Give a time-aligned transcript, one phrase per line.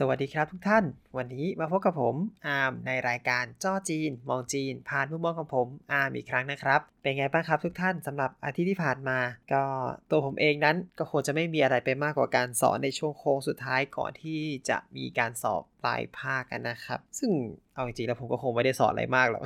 [0.00, 0.84] สวัสดีครับทุกท่าน
[1.16, 2.14] วันนี้มาพบกับผม
[2.46, 9.18] อาร์มในรายการจ้อจีน มองจีน ผ่านมุมมองของผมอาร์มอีกครั้งนะครับ เป็นไงบ้างครับทุกท่านสำหรับอาทิตย์ที่ผ่านมา
[9.52, 9.64] ก็
[10.10, 17.30] ตัวผมเองนั้นก็คงจะไม่มีอะไรไปมากกว่าการสอนในช่วงโค้งสุดท้ายก่อนที่จะมีการสอบปลายภาคกันนะครับ ซึ่ง
[17.74, 19.42] เอาจริงๆแล้วผมก็คงไม่ได้สอนอะไรมากหรอก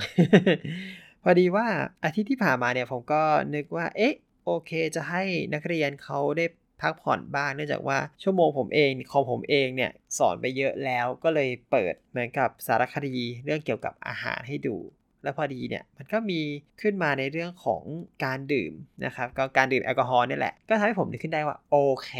[1.23, 1.67] พอดีว่า
[2.05, 3.23] อาทิตย์ที่ผ่านมาเนี่ยผมก็
[3.55, 4.15] นึกว่าเอ๊ะ
[4.47, 5.23] โอเคจะให้
[5.55, 6.45] นักเรียนเขาได้
[6.83, 14.77] พักผ่อนบ้างเนื่องจากว่าชั่วโมงผมเองของผมเองเนี่ยสอนไปเยอะแล้วก็เลยเปิดเหมือนกับสารคดีเรื่องเกี่ยวกับอาหารให้ดู
[15.23, 16.41] แล้วพอดีเนี่ยมันก็มี
[16.81, 17.83] ขึ้นมาในเรื่องของ
[18.25, 18.73] การดื่ม
[19.05, 22.13] นะครับก็การดื่มแอลกอฮอล์นี่แหละก็ทำให้ผมนึกขึ้นได้ว่าโอเค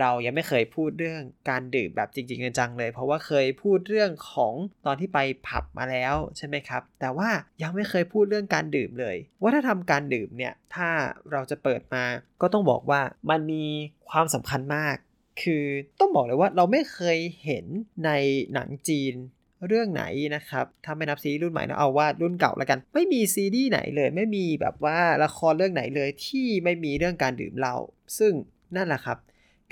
[0.00, 4.54] เรายังไม่เคยพูดเรื่องการดื่มแบบจริงๆจังๆเลย เพราะว่าเคยพูดเรื่องของ
[4.86, 7.28] ตอนที่ไปผับมาแล้วใช่ไหมครับ แต่ว่า
[7.62, 10.88] ยังไม่เคยพูดเรื่องการดื่มเลยว่าถ้าทำการดื่มเนี่ยถ้า
[11.32, 12.04] เราจะเปิดมา
[12.40, 13.00] ก็ต้องบอกว่า
[13.30, 13.64] มันมี
[14.10, 14.96] ความสำคัญมาก
[15.42, 15.64] คือ
[16.00, 17.66] ต้องบอกเลยว่าเราไม่เคยเห็น
[18.04, 18.10] ใน
[18.54, 19.14] หนังจีน
[19.66, 20.04] เรื่องไหน
[20.36, 27.76] นะครับถ้าไม่นับซีรีส์รุ่นใหม่นะเอาว่ารุ่นเก่าแล้วกัน ไม่มีซีรีส์ไหนเลย ไม่มีแบบว่าละครเรื่องไหนเลยที่ไม่มีเรื่องการดื่มเหล้า
[28.18, 28.32] ซึ่ง
[28.76, 29.18] นั่นแหละครับ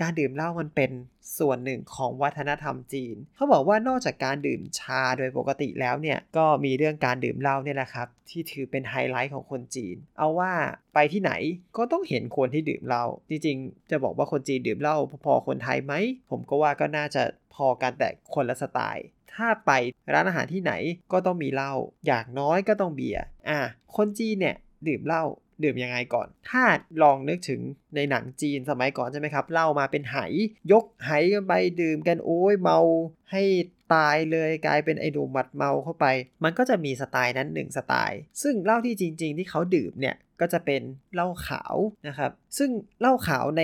[0.00, 0.90] การดื่มเหล้ามันเป็น
[1.38, 10.52] ส่วนหนึ่งของวัฒนธรรมจีน เขาบอกว่านอกจากการดื่มชาโดยปกติแล้วเนี่ยก็มีเรื่องการดื่มเหล้าเนี่ยแหละครับ ที่ถือเป็นไฮไลท์ของคนจีน เอาว่า
[10.94, 11.32] ไปที่ไหน
[11.76, 15.92] ก็ต้องเห็นคนที่ดื่มเหล้าจริงๆ จะบอกว่าคนจีนดื่มเหล้าพอๆคนไทยไหม
[16.30, 17.22] ผมก็ว่าก็น่าจะ
[17.54, 19.06] พอกันแต่คนละสไตล์
[19.36, 19.72] ถ้าไป
[20.12, 20.72] ร้านอาหารที่ไหน
[21.12, 21.72] ก็ต้องมีเหล้า
[22.06, 23.60] อย่างน้อยก็ต้องเบียร์อะ
[23.96, 24.56] คนจีนเนี่ย
[24.88, 25.24] ดื่มเหล้า
[25.64, 26.62] ดื่มยังไงก่อน ถ้า
[27.02, 27.60] ลองนึกถึง
[27.96, 30.16] ในหนังจีนสมัยก่อนใช่ไหมครับเหล้ามาเป็นไห
[30.72, 32.78] ยกไหกันไปดื่มกันโอ้ยเมา
[33.32, 33.42] ให้
[33.94, 36.06] ตายเลยกลายเป็นไอ้หนุ่มหมัดเมาเข้าไป
[36.44, 40.82] มันก็จะมีสไตล์นั้นหนึ่งสไตล์ ซึ่งเหล้าที่จริง ๆ ที่เขาดื่มเนี่ยก็จะเป็น
[41.14, 41.76] เหล้าขาว
[42.08, 43.62] นะครับ ซึ่งเหล้าขาวใน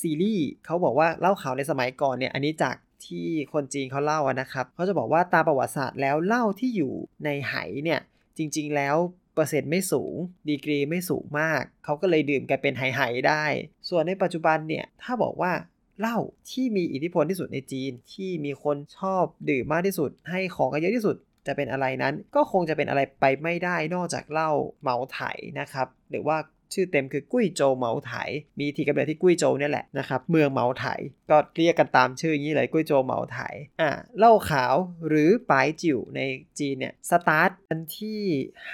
[0.00, 2.76] ซีรีส์เขาบอกว่าเหล้าขาวในสมัยก่อนเนี่ย อันนี้จาก
[3.06, 6.92] ที่คนจีนเขาเล่านะครับเขาจะบอกว่าตามประวัติศาสตร์แล้วเหล้าที่อยู่
[7.24, 7.54] ในไห
[7.84, 8.00] เนี่ย
[8.36, 8.96] จริง ๆ แล้ว
[9.34, 10.14] เปอร์เซ็นต์ไม่สูง
[10.48, 13.44] ดีกรีไม่สูงมาก เขาก็เลยดื่มกันเป็นไหๆได้
[13.88, 15.52] ส่วนในปัจจุบันเนี่ยถ้าบอกว่า
[16.00, 16.18] เหล้า
[16.50, 24.50] ที่มีอิทธิพลที่สุดในจีน ที่มีคนชอบดื่มมากที่สุด ให้ของกันเยอะที่สุดจะเป็นอะไรนั้น ก็คงจะเป็นอะไรไปไม่ได้นอกจากเหล้า
[24.82, 25.20] เมาไถ
[25.60, 26.36] นะครับ หรือว่า
[26.74, 28.12] ชื่อเต็มคือกุ้ยโจวเหมาไถ
[28.60, 30.86] มีที่กำเนิดที่กุ้ยโจวเนี่ยแหละนะครับ เมืองเหมาไถ
[31.30, 33.38] ก็เรียกกันตามชื่ออย่างนี้เลยกุ้ยโจวเหมาไถ
[33.80, 34.74] อ่าเหล้าขาว
[35.08, 36.20] หรือปายจิ๋วใน
[36.58, 38.20] จีนเนี่ยสตาร์ทกันที่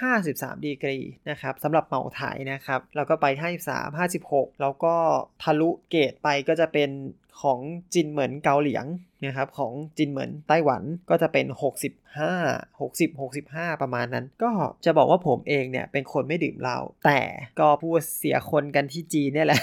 [0.05, 0.97] 53 ดีกรี
[1.29, 2.21] นะครับสำหรับเหมาไถ
[2.51, 3.25] นะครับ แล้วก็ไป
[3.65, 4.95] 53 56 แล้วก็
[5.43, 6.89] ทะลุเกตไปก็จะเป็น
[7.41, 7.59] ของ
[7.93, 8.85] จินเหมือนเกาเหลียง
[9.25, 14.51] นะครับของจินเหมือนไต้หวันก็จะเป็น 65 60 65 ประมาณนั้น ก็
[14.85, 17.19] จะบอกว่าผมเองเนี่ยเป็นคนไม่ดื่มเหล้าแต่
[17.59, 19.61] ก็พูดเสียคนกันที่จีนเนี่ยแหละ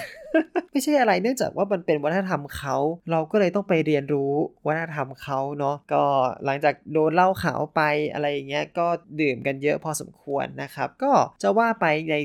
[0.71, 2.75] ไม่ใช่อะไรเนื่องจากว่ามันเป็นวัฒนธรรมเขา
[3.11, 4.33] เราก็เลยต้องไปเรียนรู้
[4.67, 6.03] วัฒนธรรมเขาเนาะก็
[6.45, 7.81] หลังจากโดนเหล้าขาวไป
[8.13, 8.87] อะไรอย่างเงี้ยก็
[9.21, 11.11] ดื่มกันเยอะพอสมควรนะครับ ก็
[11.43, 12.15] จะว่าไปใน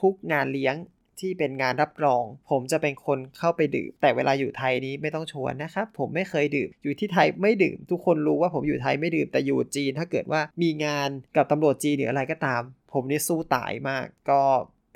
[0.00, 0.74] ทุกๆงานเลี้ยง
[1.20, 14.42] ที่เป็นงานรับรอง ผมจะเป็นคนเข้าไปดื่ม แต่เวลาอยู่ไทยนี้ไม่ต้องชวนนะครับผมไม่เคยดื่ม อยู่ที่ไทยไม่ดื่ม ทุกคนรู้ว่าผมอยู่ไทยไม่ดื่มแต่อยู่จีน ถ้าเกิดว่ามีงานกับตำรวจจีนหรืออะไรก็ตาม ผมนี่สู้ตายมาก ก็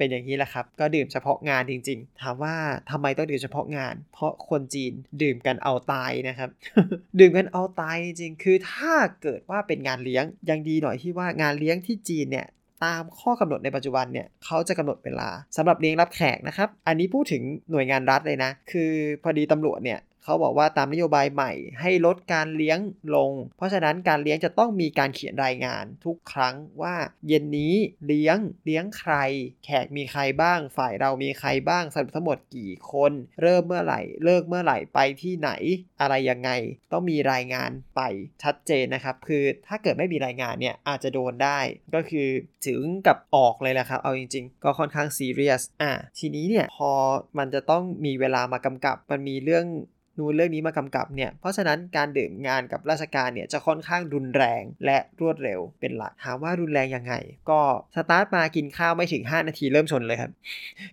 [0.01, 2.55] เป็นอย่างนี้แหละครับ ก็ดื่มเฉพาะงานจริง ๆ ถามว่า
[2.91, 4.93] ทำไมต้องดื่มเฉพาะงาน เพราะคนจีน
[5.23, 6.51] ดื่มกันเอาตายนะครับ
[7.21, 12.47] ดื่มกันเอาตายจริง คือถ้าเกิดว่าเป็นงานเลี้ยงยังดีหน่อยที่ว่างานเลี้ยงที่จีนเนี่ย
[12.85, 18.91] ตามข้อกำหนดในปัจจุบันเนี่ยเขาจะกำหนดเวลาสำหรับเลี้ยงรับแขกนะครับ อันนี้พูดถึงหน่วยงานรัฐเลยนะ คือ
[19.23, 22.79] พอดีตำรวจเนี่ย เขาบอกว่าตามนโยบายใหม่ ให้ลดการเลี้ยง
[23.17, 26.95] ลง เพราะฉะนั้นการเลี้ยงจะต้องมีการเขียนรายงานทุกครั้งว่า
[27.29, 27.75] เย็นนี้
[28.07, 29.15] เลี้ยงเลี้ยงใคร
[29.65, 33.13] แขกมีใครบ้าง ฝ่ายเรามีใครบ้างสรุปทั้งหมดกี่คน
[33.43, 35.51] เริ่มเมื่อไหร่ เลิกเมื่อไหร่ไปที่ไหน
[36.01, 36.51] อะไรยังไง
[36.93, 38.01] ต้องมีรายงานไป
[38.43, 41.59] ชัดเจนนะครับ คือถ้าเกิดไม่มีรายงานเนี่ยอาจจะโดนได้
[41.95, 42.29] ก็คือ
[42.67, 46.93] ถึงกับออกเลยแหละครับเอาจริง ๆ ก็ค่อนข้างซีเรียสอะทีนี้เนี่ยพอ
[47.39, 49.67] มันจะต้องมีเวลามากำกับมันมีเรื่อง
[50.19, 57.15] นู้นเรื่องนี้มากำกับเนี่ย เพราะฉะนั้นการดื่มงานกับราชการเนี่ยจะค่อนข้างรุนแรงและรวดเร็วเป็นหลักถามว่ารุนแรงยังไง
[57.51, 57.61] ก็
[57.97, 60.31] สตาร์ทมากินข้าวไม่ถึง 5 นาทีเริ่มชนเลยครับ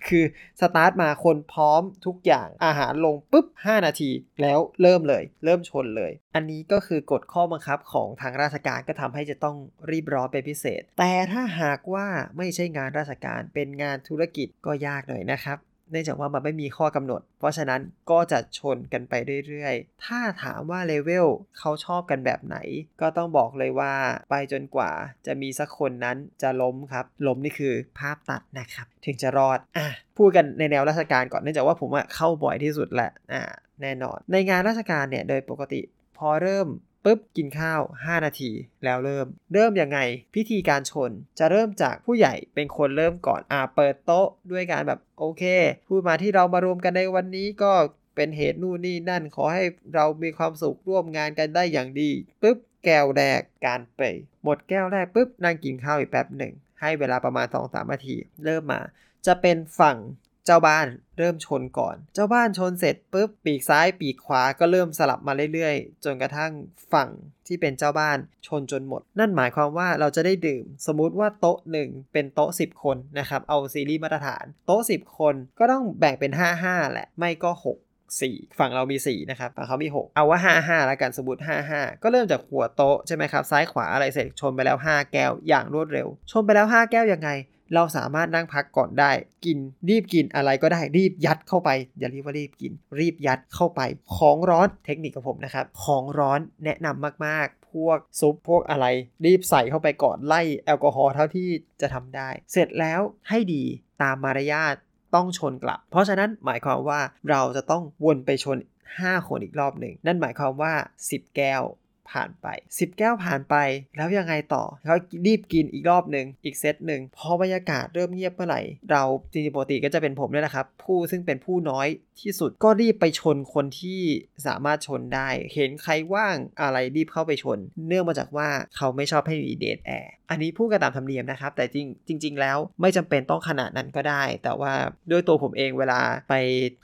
[0.07, 0.23] คือ
[0.61, 4.11] สตาร์ทมาคนพร้อมทุกอย่างอาหารลงปุ๊บ 5 นาที
[4.41, 9.57] แล้วเริ่มเลย เริ่มชนเลย อันนี้ก็คือกฎข้อบังคับของทางราชการก็ทำให้จะต้อง
[9.91, 12.07] รีบร้อนเป็นพิเศษ แต่ถ้าหากว่า
[12.37, 15.57] ไม่ใช่งานราชการเป็นงานธุรกิจก็ยากหน่อยนะครับ
[15.91, 19.13] เนื่องจากว่ามันไม่มีข้อกำหนด เพราะฉะนั้นก็จะชนกันไป
[19.47, 21.27] เรื่อยๆ ถ้าถามว่าเลเวล
[21.59, 22.57] เขาชอบกันแบบไหน
[23.01, 23.93] ก็ต้องบอกเลยว่า
[24.31, 24.91] ไปจนกว่า
[25.27, 29.87] จะมีสักคนนั้นจะล้มครับ ล้มนี่คือภาพตัดนะครับ ถึงจะรอด อะ
[30.17, 33.43] พูดกันในแนวราชการก่อน เนื่องจากว่าผมอะเข้าบ่อยที่สุดแหละ อ่า
[33.81, 35.81] แน่นอน ในงานราชการเนี่ย โดยปกติ
[36.17, 36.67] พอเริ่ม
[37.05, 38.51] ปุ๊บกินข้าว 5 นาที
[38.83, 39.99] แล้วเริ่ม เริ่มยังไง
[40.35, 45.43] พิธีการชนจะเริ่มจากผู้ใหญ่เป็นคนเริ่มก่อนอ่าเปิดโต๊ะด้วยการแบบโอเค
[45.87, 47.73] พูดมาที่เรามารวมกันในวันนี้ก็
[48.15, 49.63] เป็นเหตุนู่นนี่นั่นขอให้
[49.95, 52.11] เรามีความสุขร่วมงานกันได้อย่างดี
[52.41, 54.01] ปุ๊บแก้วแรกการไป
[54.43, 58.15] หมดแก้วแรกปุ๊บนั่งกินข้าวอีกแป๊บหนึ่งให้เวลาประมาณ 2-3นาที
[58.45, 58.81] เริ่มมา
[59.25, 59.97] จะเป็นฝั่ง
[60.45, 60.87] เจ้าบ้าน
[61.17, 66.51] เริ่มชนก่อน เจ้าบ้านชนเสร็จปุ๊บปีกซ้ายปีกขวาก็เริ่มสลับมาเรื่อยๆ จนกระทั่ง
[66.93, 67.09] ฝั่ง
[67.47, 76.31] ที่เป็นเจ้าบ้านชนจนหมด นั่นหมายความว่าเราจะได้ดื่ม สมมุติว่าโต๊ะหนึ่งเป็นโต๊ะ 10 คนนะครับ เอาซีรีส์มาตรฐาน โต๊ะ 10 คนก็ต้องแบ่งเป็น
[76.63, 77.77] 5-5 แหละ ไม่ก็ 6
[78.19, 85.11] 4 ฝั่งเรามี 4 นะครับ ฝั่งเขามี 6 เอาว่า 5 5 แล้วกันสมมติ 5 5 ก็เริ่มจากหัวโต๊ะใช่ไหมครับ ซ้ายขวาอะไรเสร็จชนไปแล้ว 5
[85.13, 87.29] แก้วอย่างรวดเร็ว ชนไปแล้ว 5 แก้วยังไง
[87.73, 89.11] เราสามารถนั่งพักก่อนได้
[89.45, 89.57] กิน
[89.89, 93.81] รีบกินอะไรก็ได้รีบยัดเข้าไป อย่าเรียกว่ารีบกิน รีบยัดเข้าไป
[94.15, 98.85] ของร้อนเทคนิคของผมนะครับ ของร้อนแนะนำมากๆ พวกซุปพวกอะไร
[99.25, 101.49] รีบใส่เข้าไปก่อนไล่แอลกอฮอล์เท่าที่
[101.81, 103.63] จะทำได้ เสร็จแล้วให้ดี
[104.01, 104.75] ตามมารยาท
[105.15, 108.57] ต้องชนกลับ เพราะฉะนั้นหมายความว่าเราจะต้องวนไปชน
[108.93, 110.73] 5 คนอีกรอบหนึ่ง นั่นหมายความว่า
[111.07, 111.61] 10 แก้ว
[112.11, 113.55] ผ่านไป10แก้วผ่านไป
[113.97, 118.61] แล้วยังไงต่อเขารีบกินอีกรอบหนึ่งอีกเซตหนึ่งพอบรรยากาศเริ่มเงียบเมื่อไหร่
[118.91, 121.87] เราจริงๆปกติก็จะเป็นผมเนี่ยนะครับผู้ซึ่งเป็นผู้น้อย
[122.21, 124.01] ที่สุดก็รีบไปชนคนที่
[124.47, 134.73] สามารถชนได้ เห็นใครว่างอะไรรีบเข้าไปชน เนื่องมาจากว่าเขาไม่ชอบให้มีเดทแอร์อันนี้พูดกันตามธรรมเนียมนะครับ แต่จริงจริง ๆ แล้วไม่จำเป็นต้องขนาดนั้นก็ได้ แต่ว่า
[135.11, 135.99] ด้วยตัวผมเองเวลา
[136.29, 136.33] ไป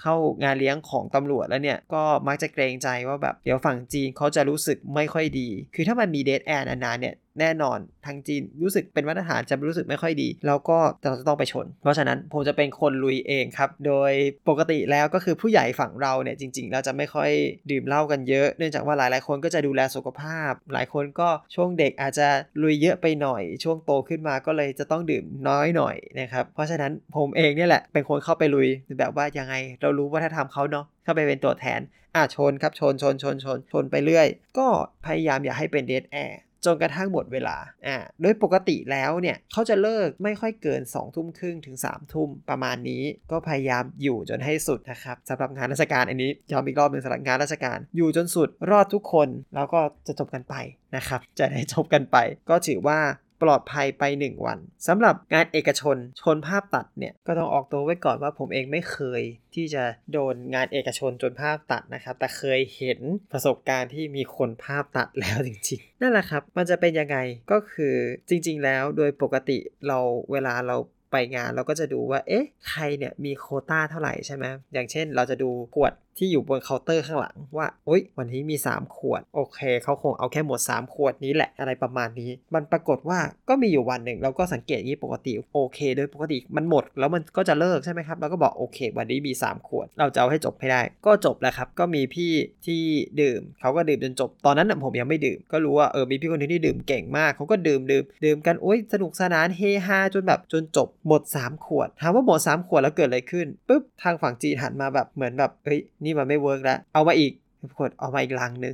[0.01, 14.11] เข้างานเลี้ยงของตำรวจแล้วเนี่ย ก็มักจะเกรงใจว่าแบบเดี๋ยวฝั่งจีนเขาจะรู้สึกไม่ค่อยดี คือถ้ามันมีเดทแอนนานๆเนี่ยแน่นอนทางจีนรู้สึกเป็นมาตรฐานจะรู้สึกไม่ค่อยดี แล้วก็เราจะต้องไปชน เพราะฉะนั้นผมจะเป็นคนลุยเองครับ โดย
[14.49, 17.29] ปกติแล้วก็คือผู้ใหญ่ฝั่งเราเนี่ยจริงๆเราจะไม่ค่อย
[17.71, 22.27] ดื่มเหล้ากันเยอะ เนื่องจากว่าหลายๆคนก็จะดูแลสุขภาพ หลายคนก็ช่วงเด็กอาจจะ
[22.61, 28.67] ลุยเยอะไปหน่อย ช่วงโตขึ้นมาก็เลยจะต้องดื่มน้อยหน่อยนะครับเพราะฉะนั้นผมเองเนี่ยแหละเป็นคนเข้าไปลุย
[28.99, 31.81] แบบว่ายังไง เรารู้ว่าถ้าทำเขาเนาะเข้าไปเป็นตัวแทน
[32.15, 34.67] อะชนครับชนชนชนชนชนไปเรื่อย ก็
[35.05, 50.55] พยายามอย่าให้เป็นเดทแอร์ จนกระทั่งหมดเวลาอ่าโดยปกติแล้วเนี่ยเขาจะเลิกไม่ค่อยเกิน2องทุ่มครึ่งถึง3ามทุ่มประมาณนี้ก็พยายามอยู่จนให้สุดนะครับสำหรับงานราชการอันนี้ย้ำอีกรอบหนึ่งสำหรับงานราชการ อยู่จนสุดรอดทุกคน แล้วก็จะจบกันไป
[50.95, 52.17] นะครับจะได้จบกันไป
[52.49, 52.99] ก็ถือว่า
[53.41, 59.21] ปลอดภัยไป 1 วันสำหรับงานเอกชนชนภาพตัดเนี่ยก็ต้องออกตัวไว้ก่อนว่าผมเองไม่เคย
[59.55, 62.99] ที่จะโดนงานเอกชนจนภาพตัดนะครับ แต่เคยเห็น
[63.31, 67.17] ประสบการณ์ที่มีคนภาพตัดแล้วจริง ๆ นั่นแหละครับ มันจะเป็นยังไง
[67.51, 67.95] ก็คือ
[68.29, 69.99] จริง ๆ แล้วโดยปกติเรา
[70.31, 70.77] เวลาเรา
[71.11, 83.19] ไปงานเราก็จะดูว่า เอ๊ะ ใครเนี่ยมีโคต้าเท่าไหร่ใช่ไหม อย่างเช่นเราจะดูขวดที่อยู่บนเคาน์เตอร์ข้างหลังว่าโอ๊ยวันนี้มี 3 ขวด โอเคเขาคงเอาแค่หมด 3 ขวดนี้แหละอะไรประมาณนี้ มันปรากฏว่า
[83.49, 92.31] ก็มีอยู่วันหนึ่งเราก็สังเกตอย่างนี้ปกติโอเค โดยปกติมันหมดแล้วมันก็จะเลิกใช่ไหมครับเราก็บอกโอเค วันนี้มี 3 ขวด เราจะเอาให้จบให้ได้ ก็จบแล้วครับ ก็มีพี่
[92.65, 92.81] ที่
[93.21, 107.31] ดื่มเขาก็ดื่มจนจบ ตอนนั้นผมยังไม่ดื่ม ก็รู้ว่าเออมีพี่คนนึงที่ดื่มเก่งมากเขาก็ดื่มดื่มดื่มกันโอ๊ยสนุกสนานเฮฮาจนแบบจนจบหมด 3 ขวดถามว่าหมด 3 ขวดแล้วเกิดอะไรขึ้นปุ๊บทางฝั่งจีนหันมาแบบเหมือนแบบเฮ้ยนี่มันไม่ work แล้วเอามาอีก
[107.69, 108.73] ปรากฏเอามาอีกลังหนึ่ง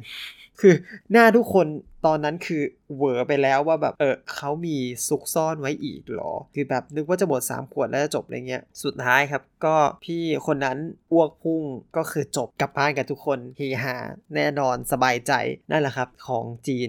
[0.61, 0.73] คือ
[1.11, 1.67] หน้าทุกคน
[2.05, 2.61] ตอนนั้นคือ
[2.97, 10.77] เหวอไปแล้วว่าแบบเออเขามีซุกซ่อนไว้อีกหรอ คือแบบนึกว่าจะหมด3ขวดแล้วจะจบอะไรเงี้ย สุดท้ายครับ ก็พี่คนนั้น
[11.11, 11.63] อ้วกพุ่ง
[11.97, 13.95] ก็คือจบกลับบ้านกับทุกคนเฮฮา
[14.35, 15.33] แน่นอนสบายใจ
[15.71, 16.87] นั่นแหละครับของจีน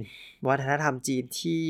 [0.48, 1.64] วัฒนธรรมจีนที่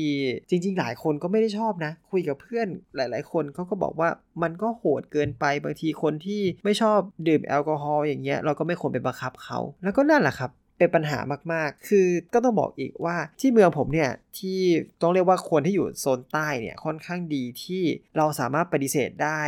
[0.49, 4.09] จริง ๆ หลายคนก็ไม่ได้ชอบนะ คุยกับเพื่อนหลาย ๆ คนเขาก็บอกว่า
[4.41, 11.19] มันก็โหดเกินไปบางทีคนที่ไม่ชอบดื่มแอลกอฮอล์อย่างเงี้ยเราก็ไม่ควรไปบังคับเขาแล้วก็นั่นแหละครับ เป็นปัญหา
[11.53, 14.59] มากๆ คือก็ต้องบอกอีกว่าที่เมืองผมเนี่ยที่
[15.01, 17.83] ต้องเรียกว่าคนที่อยู่โซนใต้เนี่ยค่อนข้างดีที่
[18.17, 19.41] เราสามารถปฏิเสธได้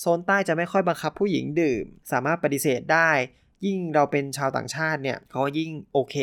[0.00, 3.10] โซนใต้จะไม่ค่อยบังคับผู้หญิงดื่ม สามารถปฏิเสธได้
[3.66, 6.14] ยิ่งเราเป็นชาวต่างชาติเนี่ยเขายิ่งโอเค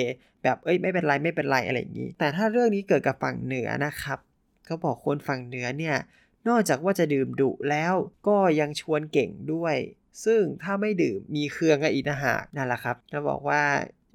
[0.43, 4.19] แบบเอ้ยไม่เป็นไรไม่เป็นไรอะไรอย่างนี้ แต่ถ้าเรื่องนี้เกิดกับฝั่งเหนือนะครับ
[4.65, 5.98] เขาบอกคนฝั่งเหนือเนี่ย
[6.48, 7.93] นอกจากว่าจะดื่มดุแล้ว
[8.27, 9.75] ก็ยังชวนเก่งด้วย
[10.25, 13.62] ซึ่งถ้าไม่ดื่มมีเครื่องกันอีกนะหากนั่นแหละครับจะบอกว่า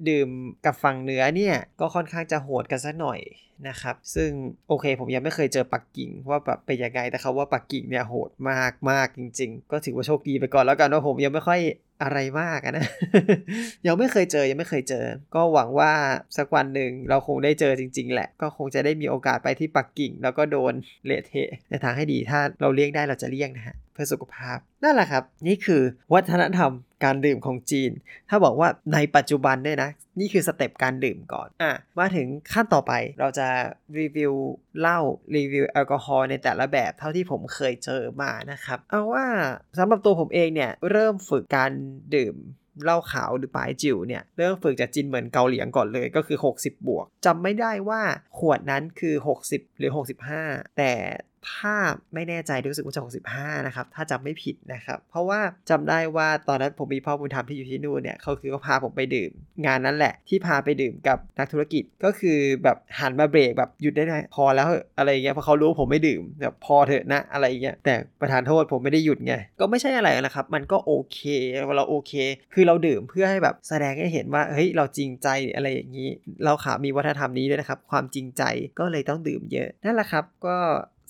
[0.09, 0.29] ดื่ม
[0.67, 3.21] กับฝั่งเหนือเนี่ย ก็ค่อนข้างจะโหดกันสักหน่อย
[3.69, 4.31] นะครับ ซึ่ง
[4.69, 11.61] โอเคผมยังไม่เคยเจอปักกิ่งว่าแบบเป็นยังไงแต่เขาว่าปักกิ่งเนี่ยโหดมากมากจริง ๆ ก็ถือว่าโชคดีไปก่อนแล้วกันว่าผมยังไม่ค่อย
[12.03, 12.87] อะไรมากนะ
[13.87, 15.05] ยังไม่เคยเจอยังไม่เคยเจอ
[15.35, 15.93] ก็หวังว่า
[16.37, 20.73] สักวันหนึ่งเราคงได้เจอจริง ๆ แหละ ก็คงจะได้มีโอกาสไปที่ปักกิ่ง แล้วก็โดน
[21.07, 25.83] เละเทะในทางให้ดีถ้าเราเลี่ยงได้เราจะเลี่ยงนะฮะเพื่อสุขภาพ นั่นแหละครับ นี่คือ
[26.15, 26.73] วัฒนธรรม
[27.05, 27.91] การดื่มของจีน
[28.29, 33.47] ถ้าบอกว่าในปัจจุบันเนี่ยนะ นี่คือสเต็ปการดื่มก่อน อะ มาถึงขั้นต่อไปเราจะ
[33.99, 34.33] รีวิว
[34.81, 34.99] เหล้า
[35.37, 39.27] รีวิวแอลกอฮอล์ในแต่ละแบบเท่าที่ผมเคยเจอมานะครับ เอาว่า
[39.79, 41.73] สำหรับตัวผมเองเนี่ย เริ่มฝึกการ
[42.17, 42.37] ดื่ม
[42.85, 48.03] เหล้าขาวหรือปลายจิ๋วเนี่ยเริ่มฝึกจากจินเหมือนเกาหลีก่อนเลยก็คือ 60 บวกจำไม่ได้ว่า
[48.39, 49.15] ขวดนั้นคือ
[49.49, 49.91] 60 หรือ
[50.35, 50.93] 65 แต่
[51.53, 51.75] ถ้า
[52.15, 53.03] ไม่แน่ใจรู้สึกว่าจะ
[53.35, 59.31] 65นะครับ ถ้าจำไม่ผิดนะครับ เพราะว่าจำได้ว่าตอนนั้นผมมีพ่อบุญธรรมที่อยู่ที่นู่นเนี่ยเขาคือเขาพาผมไปดื่ม
[59.67, 64.69] งานนั้นแหละ ที่พาไปดื่มกับนักธุรกิจก็คือแบบหันมาเบรกแบบหยุดได้ไหมพอแล้ว
[64.99, 71.21] อะไรเงี้ยเพราะเขารู้ผมไม่ดื่มแบบพอเถอะนะอะไรเงี้ยแต่ประธานโทษผมไม่ได้หยุดไงก็ไม่ใช่อะไรนะครับ มันก็โอเค
[71.77, 72.13] เราโอเค
[72.55, 76.09] คือเราดื่มเพื่อให้แบบแสดงให้เห็นว่าเฮ้ยเราจริงใจอะไรอย่างนี้
[76.45, 78.43] เราขามีวัฒนธรรมนี้ด้วยนะครับ ความจริงใจ
[78.79, 80.57] ก็เลยต้องดื่มเยอะนั่นแหละครับก็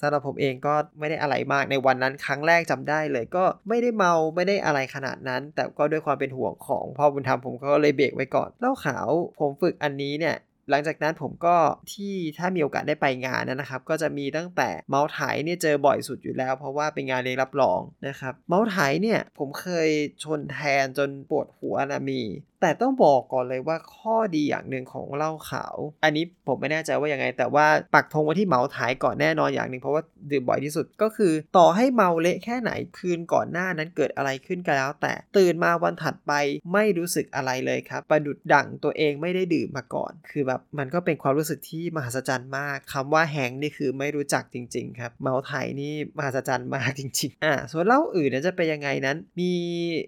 [0.00, 10.36] สำหรับผมเองก็ไม่ได้อะไรมากในวันนั้นครั้งแรกจำได้เลย ก็ไม่ได้เมาไม่ได้อะไรขนาดนั้น แต่ก็ด้วยความเป็นห่วงของพ่อบุญธรรมผมก็เลยเบรกไว้ก่อนเล่าขาวผมฝึกอันนี้เนี่ย
[10.70, 11.56] หลังจากนั้นผมก็
[11.92, 19.88] ที่ถ้ามีโอกาสได้ไปงานนะครับ ก็จะมีตั้งแต่เมาส์ไถเนี่ยเจอบ่อยสุดอยู่แล้ว เพราะว่าเป็นงานเรียนรับรองนะครับเมาส์ไถเนี่ยผมเคย
[20.24, 22.22] ชนแทนจนปวดหัวนะมี
[22.60, 36.32] แต่ต้องบอกก่อนเลยว่าข้อดีอย่างหนึ่งของเหล้าขาว อันนี้ผมไม่แน่ใจว่ายังไง แต่ว่าปักธงไว้ที่เมาถ่ายก่อนแน่นอนอย่างหนึ่งเพราะว่าดื่มบ่อยที่สุดก็คือต่อให้เมาเละแค่ไหนคืนก่อนหน้านั้นเกิดอะไรขึ้นก็แล้ว แต่ตื่นมาวันถัดไป
[36.72, 49.52] ไม่รู้สึกอะไรเลยครับประดุดดั่งตัวเองไม่ได้ดื่มมาก่อน คือแบบมันก็เป็นความรู้สึกที่มหัศจรรย์มากคำว่าแหงนี่คือไม่รู้จักจริง ๆ ครับเมาไทยนี่มหัศจรรย์มากจริงๆอ่าส่วนเหล้าอื่นจะเป็นยังไงนั้น มี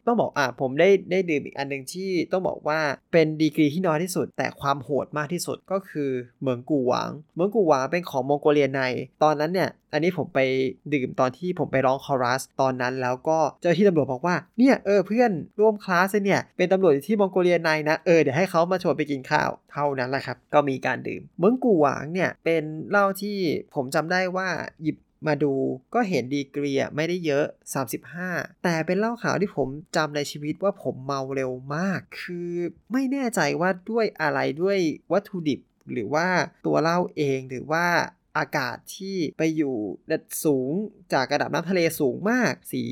[0.07, 2.81] ต้องบอกอ่าผมได้ได้ดื่มอีกอันหนึ่งที่ต้องบอกว่า
[3.13, 8.83] เป็นดีกรีที่น้อยที่สุด แต่ความโหดมากที่สุดก็คือเหมืองกูหวางเหมืองกูหวางเป็นของมองโกเลียใน
[9.23, 10.41] ตอนนั้นเนี่ยอันนี้ผมไป
[10.95, 15.31] ดื่มตอนที่ผมไปร้องคอรัสตอนนั้นแล้วก็เจ้าที่ตำรวจบอกว่าเนี่ยเออเพื่อน
[15.61, 23.39] ร่วมคลาสเนี่ยเป็นตำรวจที่มองโกเลียในนะเออเดี๋ยวให้เขามาชวนไปกินข้าวเท่านั้นแหละครับก็มีการดื่มเมืองกูหวางเนี่ยเป็นเหล้าที่
[23.75, 24.49] ผมจำได้ว่า
[24.83, 25.55] หยิบ มาดู
[25.95, 27.47] ก็เห็นดีกรีไม่ได้เยอะ
[28.05, 32.53] 35 แต่เป็นเหล้าขาวที่ผมจำในชีวิตว่าผมเมาเร็วมาก คือ
[32.93, 34.79] ไม่แน่ใจว่าด้วยอะไรด้วย
[35.13, 35.61] วัตถุดิบ
[35.93, 36.29] หรือว่า
[36.67, 37.87] ตัวเหล้าเองหรือว่า
[38.39, 39.77] อากาศที่ไปอยู่
[40.11, 40.73] ดัดสูง
[41.13, 42.85] จากระดับน้ำทะเลสูงมากสี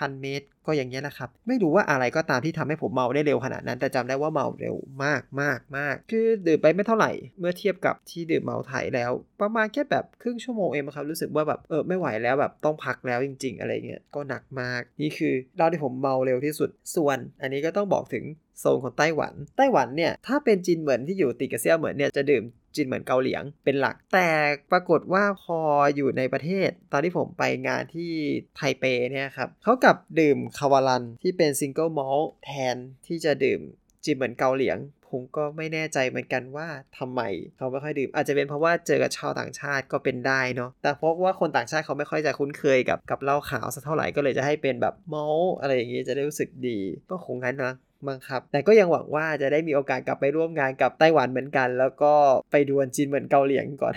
[0.00, 18.24] 4,000เมตร ก็อย่างเงี้ยนะครับ ไม่รู้ว่าอะไรก็ตามที่ทำให้ผมเมาได้เร็วขนาดนั้น แต่จำได้ว่าเมาเร็วมากมากมากคือดื่มไปไม่เท่าไหร่ เมื่อเทียบกับที่ดื่มเมาไทยแล้ว ประมาณแค่แบบครึ่งชั่วโมงเองครับรู้สึกว่าแบบเออไม่ไหวแล้วแบบต้องพักแล้วจริง ๆ อะไรเงี้ยก็หนักมากนี่คือเราที่ผมเมาเร็วที่สุดส่วน อันนี้ก็ต้องบอกถึง
[18.60, 22.44] โซนของไต้หวัน ไต้หวันเนี่ย ถ้าเป็นจีนเหมือนที่อยู่ติดกับเซี่ยเหมือนเนี่ย จะดื่ม
[22.76, 24.28] จีนเหมือนเกาเหลียงเป็นหลัก แต่
[24.72, 25.58] ปรากฏว่าพอ
[25.96, 28.12] อยู่ในประเทศ ตอนที่ผมไปงานที่
[28.56, 32.76] ไทเปเนี่ยครับเขากับดื่มคาวาลันที่เป็นซิงเกิลมอลแทน
[33.06, 33.60] ที่จะดื่ม
[34.04, 34.78] จีนเหมือนเกาเหลียง
[35.12, 37.20] ผมก็ไม่แน่ใจเหมือนกันว่าทำไม
[37.56, 46.78] เขาไม่ค่อยดื่ม อาจจะเป็นเพราะว่าเจอกับชาวต่างชาติก็เป็นได้เนาะแต่เพราะว่าคนต่างชาติเขาไม่ค่อยจะคุ้นเคยกับกับเหล้าขาวสักเท่าไหร่ก็เลยจะให้เป็นแบบมอลอะไรอย่างงี้จะได้รู้สึกดี
[47.10, 47.72] ก็คงงั้นนะ
[48.06, 52.14] มั้งครับ แต่ก็ยังหวังว่าจะได้มีโอกาสกลับไปร่วมงานกับไต้หวันเหมือนกัน แล้วก็
[52.50, 53.94] ไปดวลจีนเหมือนเกาหลีก่อน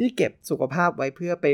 [0.00, 1.46] นี่เก็บสุขภาพไว้เพื่อไป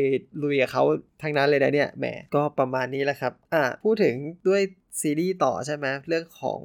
[0.42, 0.82] ลุยกับเขา
[1.22, 4.14] ทั้งนั้นเลยนะเนี่ย แหม ก็ประมาณนี้แหละครับ อ่า พูดถึง
[4.48, 4.62] ด้วย
[5.00, 6.60] ซีรีส์ต่อใช่ไหมเรื่องของ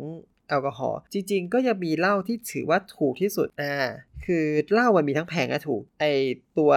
[0.48, 3.76] แอลกอฮอล์ จริง ๆ ก็ยังมีเหล้าที่ถือว่าถูกที่สุด อ่า
[4.26, 6.06] คือเหล้ามันมีทั้งแพงและถูก ไอ
[6.58, 6.72] ตัว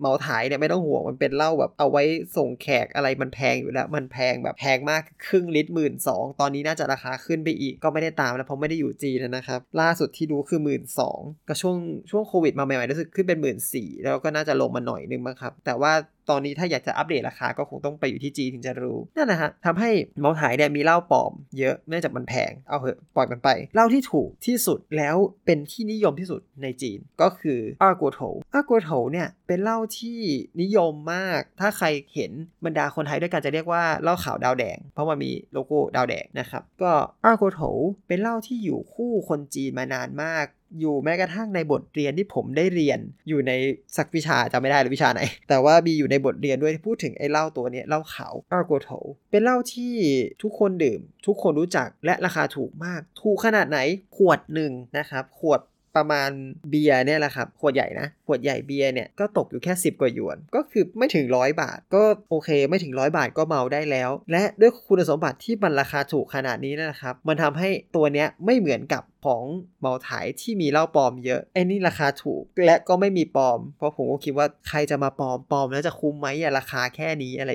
[0.00, 2.02] เมาถ่ายเนี่ยไม่ต้องห่วงมันเป็นเหล้าแบบเอาไว้
[2.36, 11.76] ส่งแขกอะไรมันแพงอยู่แล้ว มันแพงแบบแพงมากครึ่งลิตรหมื่นสองตอนนี้น่าจะราคาขึ้นไปอีกก็ไม่ได้ตามแล้วเพราะไม่ได้อยู่จีนนะครับ ล่าสุดที่ดูคือหมื่นสองก็ช่วง
[12.10, 15.92] ช่วงโควิดมาใหม่ๆรู้สึกขึ้นเป็นหมื่นสี่แล้วก็น่าจะลงมาหน่อยนึงมั้งครับ แต่ว่า
[16.30, 28.20] ตอนนี้ถ้าอยากจะอัปเดตราคาก็คงต้องไปอยู่ที่จีนถึงจะรู้นั่นนะฮะทำให้เมาถ่ายเนี่ยมีเหล้าปลอมเยอะเนื่องจากมันแพงเอาเหอะปล่อยมันไปเหล้าที่ถูกที่สุดแล้วเป็นที่นิยมที่สุดในจีนก็คืออากัวโถ
[28.54, 30.20] อากัวโถเนี่ยเป็นเหล้าที่
[30.62, 32.32] นิยมมาก ถ้าใครเห็น
[32.64, 36.92] บรรดาคนไทยด้วยกันจะเรียกว่าเหล้าขาวดาวแดง เพราะว่ามีโลโก้ดาวแดงนะครับก็
[37.24, 37.62] อากัวโถ
[38.08, 40.46] เป็นเหล้าที่อยู่คู่คนจีนมานานมาก
[40.80, 42.98] อยู่แม้กระทั่งในบทเรียนที่ผมได้เรียน
[43.28, 43.52] อยู่ใน
[43.96, 48.90] สักวิชาจำไม่ได้หรือวิชาไหน แต่ว่ามีอยู่ในบทเรียนด้วยที่พูดถึงไอ้เหล้าตัวนี้เหล้าขาวอาร์โกโถ
[49.30, 49.94] เป็นเหล้าที่
[50.42, 53.78] ทุกคนดื่ม ทุกคนรู้จักและราคาถูกมาก ถูกขนาดไหน
[54.16, 55.60] ขวดหนึ่งนะครับ ขวด
[55.96, 56.30] ประมาณ
[56.70, 69.42] เบียร์เนี่ยแหละครับขวดใหญ่นะขวดใหญ่เบียร์เนี่ยก็ตกอยู่แค่ 10 กว่าหยวน ก็คือไม่ถึงร้อยบาท ก็โอเค ไม่ถึงร้อยบาทก็เมาได้แล้ว และด้วยคุณสมบัติที่มันราคาถูกขนาดนี้นะครับ มันทำให้ตัวเนี้ยไม่เหมือนกับของ
[69.80, 77.50] เมาถ่ายที่มีเหล้าปลอมเยอะไอ้นี่ราคาถูกและก็ไม่มีปลอม เพราะผมก็คิดว่าใครจะมาปลอมปลอมแล้วจะคุ้มไหมอะราคาแค่นี้อะไร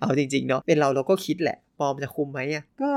[0.00, 2.92] เอาจริงๆเนาะเป็นเราเราก็คิดแหละ ปลอมจะคุมไหมอะก็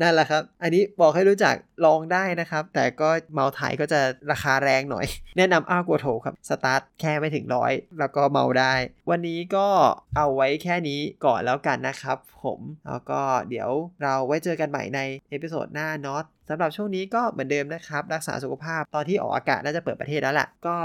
[0.00, 4.00] นั่นแหละครับ อันนี้บอกให้รู้จักลองได้นะครับ แต่ก็เหมาไถก็จะ
[4.30, 8.74] ราคาแรงหน่อย แนะนำเอ้อร์กัวโถวครับ สตาร์ทแค่ไม่ถึงร้อยแล้วก็เมาได้
[9.10, 9.68] วันนี้ก็
[10.16, 13.70] เอาไว้แค่นี้ก่อนแล้วกันนะครับ ผมแล้วก็เดี๋ยว
[14.02, 20.76] เราไว้เจอกันใหม่ใน episode หน้าเนาะ สำหรับช่วงนี้ก็เหมือนเดิมนะครับ รักษาสุขภาพตอนที่ออกอากาศน่าจะเปิดประเทศแล้วล่ะก็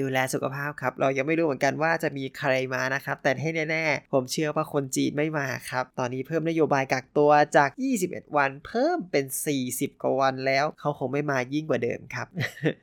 [0.00, 7.68] ดูแลสุขภาพครับ เรายังไม่รู้เหมือนกันว่าจะมีใครมานะครับ แต่ให้แน่ๆ ผมเชื่อว่าคนจีนไม่มาครับ ตอนนี้เพิ่มนโยบายกักตัวจาก
[8.02, 9.24] 21 วัน เพิ่มเป็น
[9.64, 12.26] 40 กว่าวันแล้ว เขาคงไม่มายิ่งกว่าเดิมครับ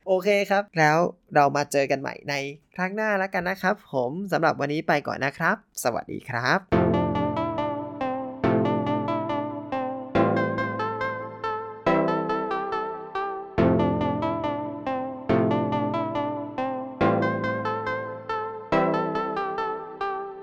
[0.08, 0.98] โอเคครับ แล้ว
[1.34, 2.34] เรามาเจอกันใหม่ใน
[2.76, 6.83] ครั้งหน้าแล้วกันนะครับ ผมสำหรับวันนี้ไปก่อนนะครับ สวัสดีครับ